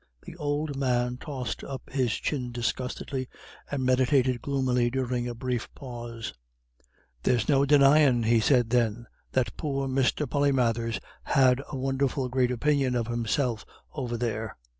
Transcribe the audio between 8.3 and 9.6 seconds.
said then, "that